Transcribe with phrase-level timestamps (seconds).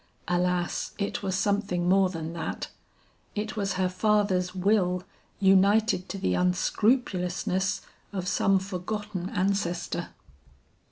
[0.27, 2.69] Alas it was something more than that;
[3.35, 5.03] it was her father's will
[5.39, 10.09] united to the unscrupulousness of some forgotten ancestor.